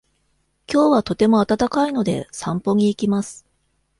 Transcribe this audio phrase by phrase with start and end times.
[0.65, 3.45] きょうはとても暖かいので、散歩に行きます。